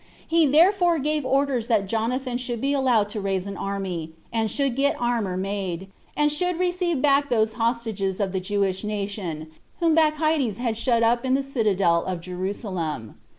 He 0.27 0.47
therefore 0.47 0.97
gave 0.97 1.23
orders 1.27 1.67
that 1.67 1.85
Jonathan 1.85 2.39
should 2.39 2.59
be 2.59 2.73
allowed 2.73 3.07
to 3.09 3.21
raise 3.21 3.45
an 3.45 3.55
army, 3.55 4.13
and 4.33 4.49
should 4.49 4.75
get 4.75 4.99
armor 4.99 5.37
made, 5.37 5.91
and 6.17 6.31
should 6.31 6.57
receive 6.57 7.03
back 7.03 7.29
those 7.29 7.53
hostages 7.53 8.19
of 8.19 8.31
the 8.31 8.39
Jewish 8.39 8.83
nation 8.83 9.51
whom 9.79 9.93
Baechides 9.95 10.57
had 10.57 10.75
shut 10.75 11.03
up 11.03 11.23
in 11.23 11.35
the 11.35 11.43
citadel 11.43 12.03
of 12.03 12.19
Jerusalem. 12.19 13.19